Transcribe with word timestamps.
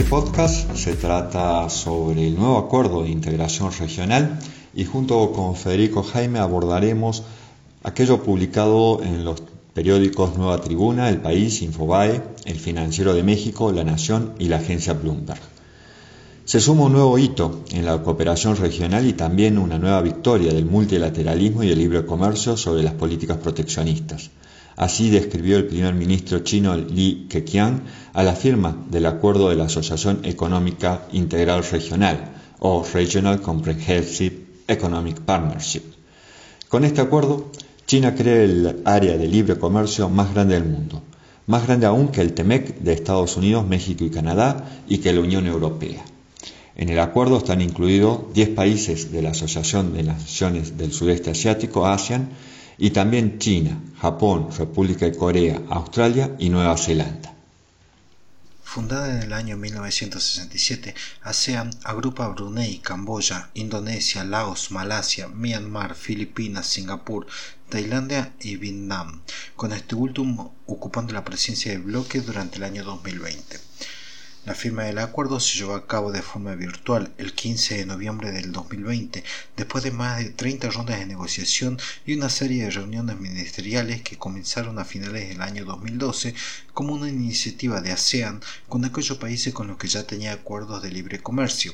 este 0.00 0.08
podcast 0.08 0.74
se 0.76 0.94
trata 0.94 1.68
sobre 1.68 2.26
el 2.26 2.34
nuevo 2.34 2.56
acuerdo 2.56 3.02
de 3.02 3.10
integración 3.10 3.70
regional 3.70 4.38
y 4.74 4.86
junto 4.86 5.30
con 5.32 5.54
Federico 5.56 6.02
Jaime 6.02 6.38
abordaremos 6.38 7.22
aquello 7.82 8.22
publicado 8.22 9.02
en 9.02 9.26
los 9.26 9.42
periódicos 9.74 10.38
Nueva 10.38 10.58
Tribuna, 10.62 11.10
El 11.10 11.20
País, 11.20 11.60
Infobae, 11.60 12.22
El 12.46 12.58
Financiero 12.58 13.12
de 13.12 13.22
México, 13.22 13.72
La 13.72 13.84
Nación 13.84 14.32
y 14.38 14.48
la 14.48 14.56
agencia 14.56 14.94
Bloomberg. 14.94 15.42
Se 16.46 16.60
suma 16.60 16.84
un 16.84 16.92
nuevo 16.94 17.18
hito 17.18 17.62
en 17.70 17.84
la 17.84 18.02
cooperación 18.02 18.56
regional 18.56 19.06
y 19.06 19.12
también 19.12 19.58
una 19.58 19.78
nueva 19.78 20.00
victoria 20.00 20.54
del 20.54 20.64
multilateralismo 20.64 21.62
y 21.62 21.72
el 21.72 21.78
libre 21.78 22.06
comercio 22.06 22.56
sobre 22.56 22.82
las 22.82 22.94
políticas 22.94 23.36
proteccionistas. 23.36 24.30
Así 24.80 25.10
describió 25.10 25.58
el 25.58 25.66
primer 25.66 25.92
ministro 25.92 26.38
chino 26.38 26.74
Li 26.74 27.26
Keqiang 27.28 27.82
a 28.14 28.22
la 28.22 28.34
firma 28.34 28.74
del 28.88 29.04
acuerdo 29.04 29.50
de 29.50 29.56
la 29.56 29.64
Asociación 29.64 30.20
Económica 30.24 31.02
Integral 31.12 31.62
Regional 31.70 32.32
o 32.60 32.82
Regional 32.82 33.42
Comprehensive 33.42 34.38
Economic 34.66 35.20
Partnership. 35.20 35.82
Con 36.68 36.86
este 36.86 37.02
acuerdo, 37.02 37.50
China 37.86 38.14
crea 38.14 38.42
el 38.42 38.80
área 38.86 39.18
de 39.18 39.28
libre 39.28 39.58
comercio 39.58 40.08
más 40.08 40.32
grande 40.32 40.54
del 40.54 40.64
mundo, 40.64 41.02
más 41.46 41.66
grande 41.66 41.84
aún 41.84 42.08
que 42.08 42.22
el 42.22 42.32
TEMEC 42.32 42.78
de 42.78 42.94
Estados 42.94 43.36
Unidos, 43.36 43.66
México 43.66 44.04
y 44.04 44.10
Canadá 44.10 44.80
y 44.88 44.96
que 44.96 45.12
la 45.12 45.20
Unión 45.20 45.46
Europea. 45.46 46.02
En 46.74 46.88
el 46.88 47.00
acuerdo 47.00 47.36
están 47.36 47.60
incluidos 47.60 48.32
10 48.32 48.48
países 48.48 49.12
de 49.12 49.20
la 49.20 49.32
Asociación 49.32 49.92
de 49.92 50.04
Naciones 50.04 50.78
del 50.78 50.90
Sudeste 50.90 51.32
Asiático, 51.32 51.84
ASEAN, 51.84 52.30
y 52.80 52.90
también 52.90 53.38
China, 53.38 53.78
Japón, 54.00 54.48
República 54.56 55.04
de 55.04 55.14
Corea, 55.14 55.60
Australia 55.68 56.34
y 56.38 56.48
Nueva 56.48 56.78
Zelanda. 56.78 57.34
Fundada 58.64 59.14
en 59.14 59.22
el 59.22 59.32
año 59.34 59.58
1967, 59.58 60.94
ASEAN 61.22 61.70
agrupa 61.84 62.28
Brunei, 62.28 62.78
Camboya, 62.78 63.50
Indonesia, 63.52 64.24
Laos, 64.24 64.70
Malasia, 64.70 65.28
Myanmar, 65.28 65.94
Filipinas, 65.94 66.68
Singapur, 66.68 67.26
Tailandia 67.68 68.32
y 68.40 68.56
Vietnam, 68.56 69.20
con 69.56 69.72
este 69.72 69.94
último 69.94 70.54
ocupando 70.66 71.12
la 71.12 71.24
presidencia 71.24 71.72
del 71.72 71.82
bloque 71.82 72.20
durante 72.22 72.56
el 72.56 72.64
año 72.64 72.82
2020. 72.84 73.60
La 74.50 74.56
firma 74.56 74.82
del 74.82 74.98
acuerdo 74.98 75.38
se 75.38 75.56
llevó 75.56 75.76
a 75.76 75.86
cabo 75.86 76.10
de 76.10 76.22
forma 76.22 76.56
virtual 76.56 77.12
el 77.18 77.34
15 77.34 77.76
de 77.76 77.86
noviembre 77.86 78.32
del 78.32 78.50
2020, 78.50 79.22
después 79.56 79.84
de 79.84 79.92
más 79.92 80.18
de 80.18 80.30
30 80.30 80.70
rondas 80.70 80.98
de 80.98 81.06
negociación 81.06 81.78
y 82.04 82.14
una 82.14 82.28
serie 82.28 82.64
de 82.64 82.70
reuniones 82.72 83.20
ministeriales 83.20 84.02
que 84.02 84.18
comenzaron 84.18 84.80
a 84.80 84.84
finales 84.84 85.28
del 85.28 85.40
año 85.40 85.64
2012 85.64 86.34
como 86.74 86.94
una 86.94 87.08
iniciativa 87.08 87.80
de 87.80 87.92
ASEAN 87.92 88.40
con 88.68 88.84
aquellos 88.84 89.18
países 89.18 89.54
con 89.54 89.68
los 89.68 89.78
que 89.78 89.86
ya 89.86 90.04
tenía 90.04 90.32
acuerdos 90.32 90.82
de 90.82 90.90
libre 90.90 91.22
comercio, 91.22 91.72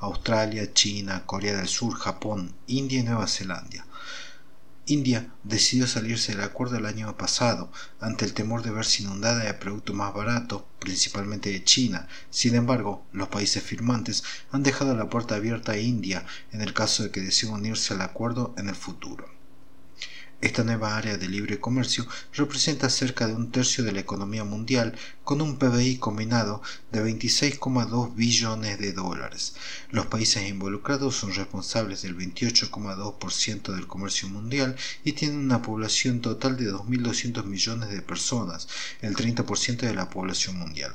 Australia, 0.00 0.72
China, 0.74 1.22
Corea 1.26 1.56
del 1.56 1.68
Sur, 1.68 1.94
Japón, 1.94 2.52
India 2.66 2.98
y 2.98 3.04
Nueva 3.04 3.28
Zelanda. 3.28 3.86
India 4.88 5.34
decidió 5.42 5.88
salirse 5.88 6.30
del 6.30 6.42
acuerdo 6.42 6.76
el 6.76 6.86
año 6.86 7.16
pasado 7.16 7.72
ante 7.98 8.24
el 8.24 8.34
temor 8.34 8.62
de 8.62 8.70
verse 8.70 9.02
inundada 9.02 9.42
de 9.42 9.52
productos 9.54 9.96
más 9.96 10.14
baratos, 10.14 10.62
principalmente 10.78 11.50
de 11.50 11.64
China. 11.64 12.06
Sin 12.30 12.54
embargo, 12.54 13.04
los 13.12 13.26
países 13.26 13.64
firmantes 13.64 14.22
han 14.52 14.62
dejado 14.62 14.96
la 14.96 15.10
puerta 15.10 15.34
abierta 15.34 15.72
a 15.72 15.78
India 15.78 16.24
en 16.52 16.60
el 16.60 16.72
caso 16.72 17.02
de 17.02 17.10
que 17.10 17.20
desee 17.20 17.50
unirse 17.50 17.94
al 17.94 18.00
acuerdo 18.00 18.54
en 18.58 18.68
el 18.68 18.76
futuro. 18.76 19.35
Esta 20.46 20.62
nueva 20.62 20.96
área 20.96 21.16
de 21.16 21.28
libre 21.28 21.58
comercio 21.58 22.06
representa 22.32 22.88
cerca 22.88 23.26
de 23.26 23.34
un 23.34 23.50
tercio 23.50 23.82
de 23.82 23.90
la 23.90 23.98
economía 23.98 24.44
mundial 24.44 24.96
con 25.24 25.40
un 25.40 25.58
PBI 25.58 25.96
combinado 25.98 26.62
de 26.92 27.02
26,2 27.02 28.14
billones 28.14 28.78
de 28.78 28.92
dólares. 28.92 29.56
Los 29.90 30.06
países 30.06 30.48
involucrados 30.48 31.16
son 31.16 31.34
responsables 31.34 32.02
del 32.02 32.16
28,2% 32.16 33.74
del 33.74 33.88
comercio 33.88 34.28
mundial 34.28 34.76
y 35.02 35.14
tienen 35.14 35.40
una 35.40 35.62
población 35.62 36.20
total 36.20 36.56
de 36.56 36.72
2.200 36.72 37.44
millones 37.44 37.88
de 37.88 38.02
personas, 38.02 38.68
el 39.00 39.16
30% 39.16 39.78
de 39.78 39.94
la 39.94 40.08
población 40.08 40.60
mundial. 40.60 40.94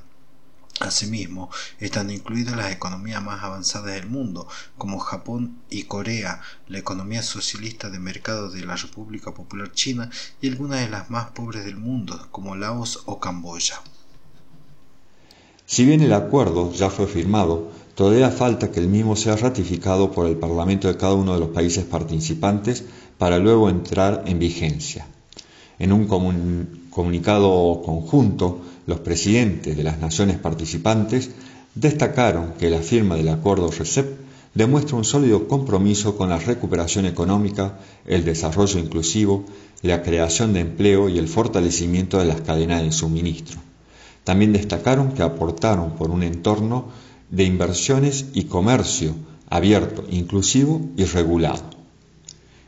Asimismo, 0.91 1.49
están 1.79 2.11
incluidas 2.11 2.57
las 2.57 2.69
economías 2.69 3.23
más 3.23 3.41
avanzadas 3.45 3.93
del 3.93 4.07
mundo, 4.07 4.49
como 4.77 4.99
Japón 4.99 5.61
y 5.69 5.83
Corea, 5.83 6.41
la 6.67 6.79
economía 6.79 7.23
socialista 7.23 7.89
de 7.89 7.97
mercado 7.97 8.49
de 8.49 8.65
la 8.65 8.75
República 8.75 9.33
Popular 9.33 9.71
China 9.71 10.09
y 10.41 10.49
algunas 10.49 10.81
de 10.81 10.89
las 10.89 11.09
más 11.09 11.29
pobres 11.29 11.63
del 11.63 11.77
mundo, 11.77 12.27
como 12.31 12.57
Laos 12.57 13.03
o 13.05 13.21
Camboya. 13.21 13.81
Si 15.65 15.85
bien 15.85 16.01
el 16.01 16.11
acuerdo 16.11 16.73
ya 16.73 16.89
fue 16.89 17.07
firmado, 17.07 17.71
todavía 17.95 18.29
falta 18.29 18.69
que 18.69 18.81
el 18.81 18.89
mismo 18.89 19.15
sea 19.15 19.37
ratificado 19.37 20.11
por 20.11 20.27
el 20.27 20.35
Parlamento 20.35 20.89
de 20.89 20.97
cada 20.97 21.13
uno 21.13 21.33
de 21.33 21.39
los 21.39 21.49
países 21.51 21.85
participantes 21.85 22.83
para 23.17 23.37
luego 23.37 23.69
entrar 23.69 24.23
en 24.25 24.39
vigencia. 24.39 25.07
En 25.81 25.91
un 25.91 26.05
comunicado 26.91 27.81
conjunto, 27.83 28.61
los 28.85 28.99
presidentes 28.99 29.75
de 29.75 29.83
las 29.83 29.97
naciones 29.97 30.37
participantes 30.37 31.31
destacaron 31.73 32.53
que 32.59 32.69
la 32.69 32.81
firma 32.81 33.15
del 33.15 33.29
acuerdo 33.29 33.71
RCEP 33.71 34.19
demuestra 34.53 34.95
un 34.95 35.03
sólido 35.03 35.47
compromiso 35.47 36.17
con 36.17 36.29
la 36.29 36.37
recuperación 36.37 37.07
económica, 37.07 37.79
el 38.05 38.23
desarrollo 38.23 38.77
inclusivo, 38.77 39.43
la 39.81 40.03
creación 40.03 40.53
de 40.53 40.59
empleo 40.59 41.09
y 41.09 41.17
el 41.17 41.27
fortalecimiento 41.27 42.19
de 42.19 42.25
las 42.25 42.41
cadenas 42.41 42.83
de 42.83 42.91
suministro. 42.91 43.59
También 44.23 44.53
destacaron 44.53 45.13
que 45.13 45.23
aportaron 45.23 45.95
por 45.95 46.11
un 46.11 46.21
entorno 46.21 46.89
de 47.31 47.45
inversiones 47.45 48.27
y 48.35 48.43
comercio 48.43 49.15
abierto, 49.49 50.05
inclusivo 50.11 50.79
y 50.95 51.05
regulado. 51.05 51.80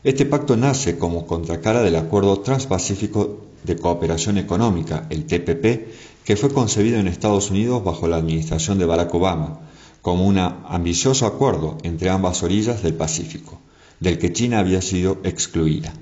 Este 0.04 0.26
pacto 0.26 0.54
nace 0.54 0.98
como 0.98 1.26
contracara 1.26 1.82
del 1.82 1.96
Acuerdo 1.96 2.40
Transpacífico 2.40 3.38
de 3.62 3.76
Cooperación 3.76 4.36
Económica, 4.36 5.06
el 5.08 5.24
TPP, 5.24 5.88
que 6.26 6.36
fue 6.36 6.52
concebido 6.52 6.98
en 6.98 7.08
Estados 7.08 7.50
Unidos 7.50 7.82
bajo 7.82 8.06
la 8.06 8.16
administración 8.16 8.78
de 8.78 8.84
Barack 8.84 9.14
Obama, 9.14 9.60
como 10.02 10.26
un 10.26 10.36
ambicioso 10.36 11.24
acuerdo 11.24 11.78
entre 11.84 12.10
ambas 12.10 12.42
orillas 12.42 12.82
del 12.82 12.92
Pacífico, 12.92 13.58
del 13.98 14.18
que 14.18 14.30
China 14.30 14.58
había 14.58 14.82
sido 14.82 15.16
excluida. 15.24 15.94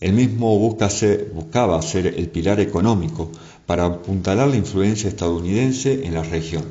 El 0.00 0.14
mismo 0.14 0.58
buscaba 0.58 1.80
ser 1.80 2.08
el 2.08 2.28
pilar 2.28 2.58
económico 2.58 3.30
para 3.66 3.84
apuntalar 3.84 4.48
la 4.48 4.56
influencia 4.56 5.08
estadounidense 5.08 6.06
en 6.06 6.14
la 6.14 6.24
región. 6.24 6.64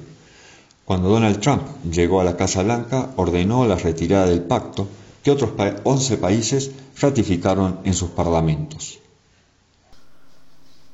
Cuando 0.83 1.07
Donald 1.07 1.39
Trump 1.39 1.61
llegó 1.89 2.19
a 2.19 2.25
la 2.25 2.35
Casa 2.35 2.61
Blanca, 2.61 3.11
ordenó 3.15 3.65
la 3.65 3.77
retirada 3.77 4.25
del 4.25 4.41
pacto 4.41 4.89
que 5.23 5.31
otros 5.31 5.51
11 5.83 6.17
países 6.17 6.71
ratificaron 6.99 7.79
en 7.83 7.93
sus 7.93 8.11
parlamentos. 8.11 8.99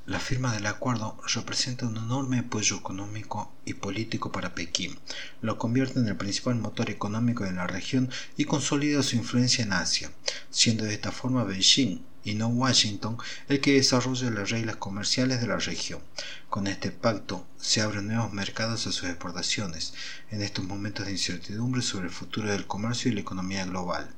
La 0.05 0.19
firma 0.19 0.53
del 0.53 0.67
acuerdo 0.67 1.17
representa 1.33 1.85
un 1.85 1.97
enorme 1.97 2.39
apoyo 2.39 2.77
económico 2.77 3.51
y 3.65 3.73
político 3.73 4.31
para 4.31 4.55
Pekín, 4.55 4.97
lo 5.41 5.57
convierte 5.57 5.99
en 5.99 6.07
el 6.07 6.15
principal 6.15 6.55
motor 6.55 6.89
económico 6.89 7.43
de 7.43 7.51
la 7.51 7.67
región 7.67 8.09
y 8.37 8.45
consolida 8.45 9.03
su 9.03 9.17
influencia 9.17 9.65
en 9.65 9.73
Asia, 9.73 10.09
siendo 10.49 10.85
de 10.85 10.93
esta 10.93 11.11
forma 11.11 11.43
Beijing 11.43 11.99
y 12.27 12.35
no 12.35 12.49
Washington 12.49 13.17
el 13.47 13.61
que 13.61 13.75
desarrolla 13.75 14.29
las 14.29 14.49
reglas 14.49 14.75
comerciales 14.75 15.39
de 15.39 15.47
la 15.47 15.59
región. 15.59 16.01
Con 16.49 16.67
este 16.67 16.91
pacto 16.91 17.47
se 17.57 17.79
abren 17.79 18.07
nuevos 18.07 18.33
mercados 18.33 18.85
a 18.85 18.91
sus 18.91 19.05
exportaciones 19.05 19.93
en 20.29 20.41
estos 20.41 20.65
momentos 20.65 21.05
de 21.05 21.13
incertidumbre 21.13 21.81
sobre 21.81 22.07
el 22.07 22.13
futuro 22.13 22.51
del 22.51 22.67
comercio 22.67 23.09
y 23.09 23.15
la 23.15 23.21
economía 23.21 23.65
global. 23.65 24.13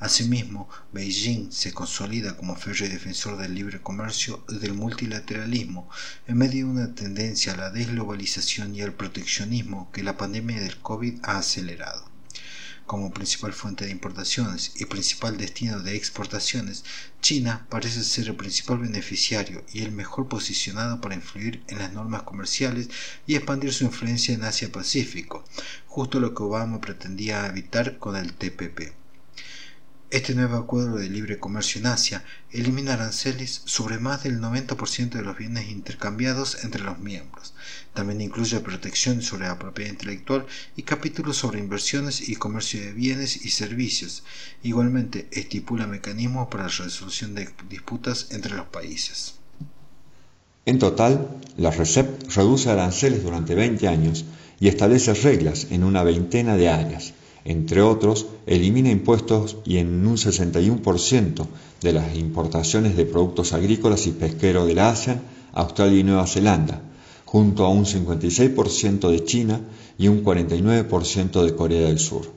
Asimismo, 0.00 0.68
Beijing 0.92 1.52
se 1.52 1.72
consolida 1.72 2.36
como 2.36 2.56
férreo 2.56 2.88
defensor 2.88 3.38
del 3.38 3.54
libre 3.54 3.80
comercio 3.80 4.44
y 4.48 4.58
del 4.58 4.74
multilateralismo 4.74 5.88
en 6.26 6.36
medio 6.36 6.66
de 6.66 6.72
una 6.72 6.94
tendencia 6.96 7.52
a 7.52 7.56
la 7.56 7.70
desglobalización 7.70 8.74
y 8.74 8.82
al 8.82 8.94
proteccionismo 8.94 9.92
que 9.92 10.02
la 10.02 10.16
pandemia 10.16 10.60
del 10.60 10.80
COVID 10.80 11.20
ha 11.22 11.38
acelerado. 11.38 12.13
Como 12.86 13.14
principal 13.14 13.54
fuente 13.54 13.86
de 13.86 13.90
importaciones 13.90 14.72
y 14.76 14.84
principal 14.84 15.38
destino 15.38 15.80
de 15.80 15.96
exportaciones, 15.96 16.84
China 17.22 17.66
parece 17.70 18.04
ser 18.04 18.28
el 18.28 18.36
principal 18.36 18.78
beneficiario 18.78 19.64
y 19.72 19.82
el 19.82 19.90
mejor 19.90 20.28
posicionado 20.28 21.00
para 21.00 21.14
influir 21.14 21.62
en 21.68 21.78
las 21.78 21.94
normas 21.94 22.24
comerciales 22.24 22.90
y 23.26 23.36
expandir 23.36 23.72
su 23.72 23.84
influencia 23.84 24.34
en 24.34 24.44
Asia-Pacífico, 24.44 25.44
justo 25.86 26.20
lo 26.20 26.34
que 26.34 26.42
Obama 26.42 26.82
pretendía 26.82 27.46
evitar 27.46 27.98
con 27.98 28.16
el 28.16 28.34
TPP. 28.34 29.03
Este 30.14 30.36
nuevo 30.36 30.58
acuerdo 30.58 30.98
de 30.98 31.10
libre 31.10 31.40
comercio 31.40 31.80
en 31.80 31.88
Asia 31.88 32.22
elimina 32.52 32.92
aranceles 32.92 33.62
sobre 33.64 33.98
más 33.98 34.22
del 34.22 34.40
90% 34.40 35.08
de 35.08 35.22
los 35.22 35.36
bienes 35.36 35.68
intercambiados 35.68 36.62
entre 36.62 36.84
los 36.84 37.00
miembros. 37.00 37.52
También 37.94 38.20
incluye 38.20 38.60
protección 38.60 39.22
sobre 39.22 39.48
la 39.48 39.58
propiedad 39.58 39.90
intelectual 39.90 40.46
y 40.76 40.82
capítulos 40.82 41.38
sobre 41.38 41.58
inversiones 41.58 42.28
y 42.28 42.36
comercio 42.36 42.80
de 42.80 42.92
bienes 42.92 43.44
y 43.44 43.50
servicios. 43.50 44.22
Igualmente 44.62 45.26
estipula 45.32 45.88
mecanismos 45.88 46.46
para 46.46 46.68
la 46.68 46.68
resolución 46.68 47.34
de 47.34 47.48
disputas 47.68 48.28
entre 48.30 48.54
los 48.54 48.66
países. 48.66 49.34
En 50.64 50.78
total, 50.78 51.40
la 51.56 51.72
RCEP 51.72 52.30
reduce 52.30 52.70
aranceles 52.70 53.24
durante 53.24 53.56
20 53.56 53.88
años 53.88 54.24
y 54.60 54.68
establece 54.68 55.12
reglas 55.12 55.66
en 55.72 55.82
una 55.82 56.04
veintena 56.04 56.56
de 56.56 56.68
áreas. 56.68 57.14
Entre 57.44 57.82
otros, 57.82 58.26
elimina 58.46 58.90
impuestos 58.90 59.58
y 59.64 59.76
en 59.76 60.06
un 60.06 60.16
61% 60.16 61.46
de 61.82 61.92
las 61.92 62.16
importaciones 62.16 62.96
de 62.96 63.04
productos 63.04 63.52
agrícolas 63.52 64.06
y 64.06 64.12
pesqueros 64.12 64.66
de 64.66 64.74
la 64.74 64.90
ASEAN, 64.90 65.22
Australia 65.52 66.00
y 66.00 66.04
Nueva 66.04 66.26
Zelanda, 66.26 66.80
junto 67.26 67.66
a 67.66 67.68
un 67.68 67.84
56% 67.84 69.10
de 69.10 69.24
China 69.24 69.60
y 69.98 70.08
un 70.08 70.24
49% 70.24 71.44
de 71.44 71.54
Corea 71.54 71.88
del 71.88 71.98
Sur. 71.98 72.32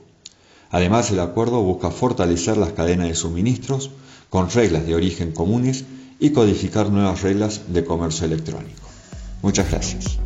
Además, 0.70 1.10
el 1.10 1.20
acuerdo 1.20 1.62
busca 1.62 1.90
fortalecer 1.90 2.58
las 2.58 2.72
cadenas 2.72 3.08
de 3.08 3.14
suministros 3.14 3.90
con 4.28 4.50
reglas 4.50 4.86
de 4.86 4.94
origen 4.94 5.32
comunes 5.32 5.84
y 6.20 6.30
codificar 6.30 6.90
nuevas 6.90 7.22
reglas 7.22 7.62
de 7.68 7.84
comercio 7.84 8.26
electrónico. 8.26 8.88
Muchas 9.40 9.70
gracias. 9.70 10.18